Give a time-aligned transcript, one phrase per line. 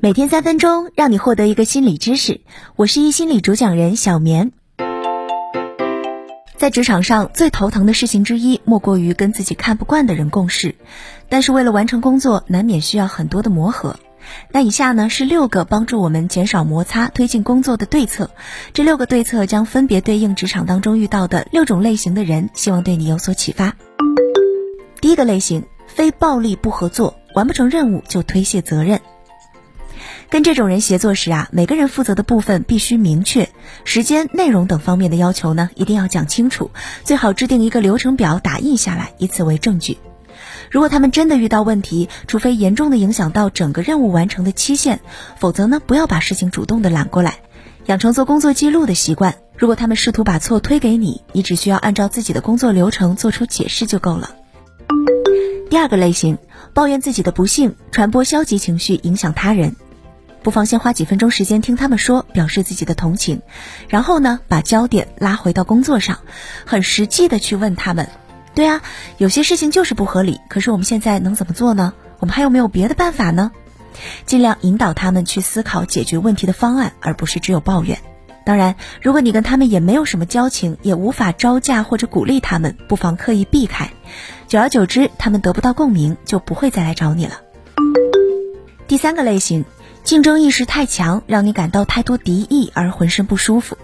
[0.00, 2.40] 每天三分钟，让你获得一个心理知识。
[2.74, 4.50] 我是一心理主讲人小棉。
[6.56, 10.74] 在职场上最头疼的事情之一，莫过于跟自己看不惯的人共事。
[11.28, 13.96] 但是为了完成工作，难免需要很多的磨合。
[14.50, 18.30] 那以下呢是六个帮助我们减少摩擦、推进工作的对策。
[18.72, 23.76] 这六个对策将分别对应职场当中遇到的六种类型的人，希望对你有所启发。
[25.00, 25.64] 第一个类型，
[25.94, 29.00] 非暴力不合作，完不成任务就推卸责任。
[30.28, 33.50] 跟这种人协作时啊，每个人负责的部分必须明确，
[33.84, 36.70] 时间、内容等方面的要求呢，一定要讲清楚，
[37.04, 39.98] 最好制定一个流程表打印下来，以此为证据。
[40.70, 45.00] 如果他们真的遇到问题，除非严重的影响到整个任务完成的期限，
[45.38, 47.40] 否则呢，不要把事情主动的揽过来，
[47.86, 49.36] 养成做工作记录的习惯。
[49.58, 54.30] 如果他们试图把错推给你，你只需要按照自己的工作流程做出解释就够了。
[55.72, 56.36] 第二个类型，
[56.74, 59.74] 抱怨自己的不幸，传播消极情绪，影响他人。
[60.42, 63.40] 不妨先花几分钟时间听他们说，表示自己的同情，
[63.88, 66.18] 然后呢，把焦点拉回到工作上，
[66.66, 68.10] 很实际的去问他们：
[68.54, 68.82] 对啊，
[69.16, 71.94] 有些事情就是不合理，可是我们现在能怎么做呢？
[72.18, 73.50] 我们还有没有别的办法呢？
[74.26, 77.98] 尽量引导他们去思考解决问题的方案，而不是只有抱怨。
[78.44, 83.90] 当然，如果你跟他们也没有什么交情，也无法招架或者鼓励他们，不妨刻意避开。
[84.46, 87.40] 久而久之，他们得不到共鸣，就不会再来找你了。
[88.86, 89.64] 第三个类型。
[90.04, 93.78] 竞争意识太强，让你感到太多敌意而浑身不舒服。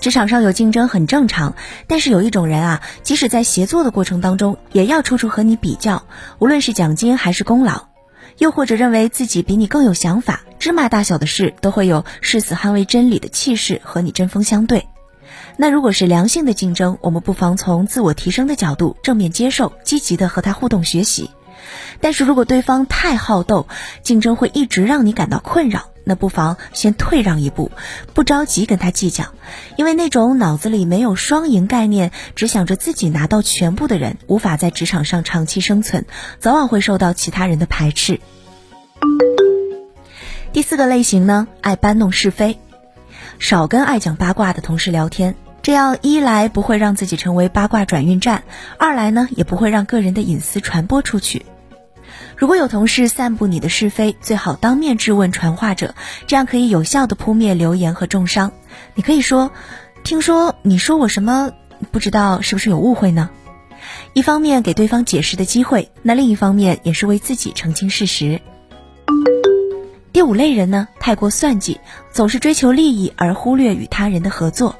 [0.00, 1.54] 职场上有竞争很正常，
[1.86, 6.04] 但是有一种人啊，即使在协作的过程当中，也要处处和你比较，
[6.38, 7.88] 无论是奖金还是功劳，
[8.38, 14.88] 又或者认为自己比你更有想法，芝麻大小的事都会有誓死捍卫真理的气势和你针锋相对。
[15.58, 21.28] 那如果是良性的竞争，我们不妨从自我提升的角度正面接受，积极的和他互动学习。
[22.00, 23.68] 但是如果对方太好斗，
[24.02, 27.70] 竞争会一直让你感到困扰，那不妨先退让一步，
[28.14, 29.34] 不着急跟他计较，
[29.76, 36.06] 因为那种脑子里没有双赢概念，只想着自己拿到全部的人，无法在职场上长期生存，
[36.38, 38.18] 早晚会受到其他人的排斥。
[40.54, 42.60] 第四个类型呢，爱搬弄是非，
[43.40, 48.44] 少跟爱讲八卦的同事聊天，这样一来不会让自己成为八卦转运站，
[48.78, 51.44] 二来呢也不会让个人的隐私传播出去。
[52.36, 55.96] 如果有同事散布你的是非，最好当面质问传话者，
[56.28, 58.52] 这样可以有效的扑灭流言和重伤。
[58.94, 59.50] 你可以说
[60.04, 61.50] ：“听说你说我什么？
[61.90, 63.28] 不知道是不是有误会呢？”
[64.14, 68.40] 一方面给对方解释的机会，那另一方面也是为自己澄清事实。
[70.14, 71.80] 第五类人呢，太过算计，
[72.12, 74.76] 总是追求利益而忽略与他人的合作。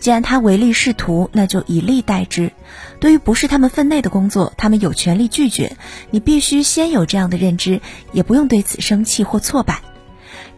[0.00, 2.52] 既然他唯利是图，那就以利代之。
[3.00, 5.78] 对于不是他们分内的工作，他们有权利拒绝。
[6.10, 7.80] 你必须先有这样的认知，
[8.12, 9.80] 也不用对此生气或挫败。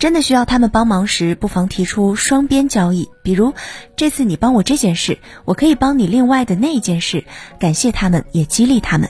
[0.01, 3.55] 真的需要他们帮忙时，不妨提出双边交易，比如
[3.95, 7.23] 这次你帮我这件事，我可以帮你另外的那件事。
[7.61, 9.09] 感谢他们，也激励他们。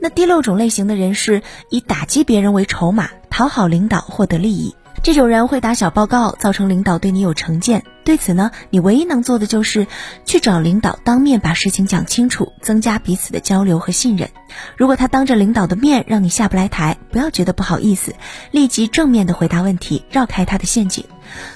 [0.00, 4.74] 那第六种类型的人是以打击别人为筹码，讨好领导，获得利益。
[5.02, 7.84] 这种人会打小报告，造成领导对你有成见。
[8.04, 9.86] 对此呢，你唯一能做的就是
[10.24, 14.28] 去找领导当面把事情讲清楚，增加彼此的交流和信任。
[14.76, 18.14] 如果他当着领导的面让你下不来台，不要觉得不好意思，
[18.50, 21.04] 立即正面的回答问题，绕开他的陷阱。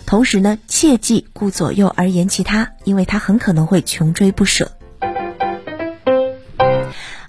[0.07, 4.71] 同时呢，切忌顾左右而言其他，因为他很可能会穷追不舍。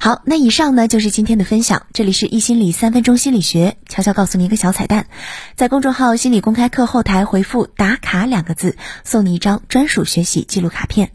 [0.03, 1.87] 好，那以上呢就是今天的分享。
[1.93, 5.05] 这里是一心理三分钟心理学，悄悄告诉你一个小彩蛋，
[5.55, 8.75] 在公众号心理公开课后台回复“打卡”两个字，
[9.05, 11.13] 送你一张专属学习记录卡片。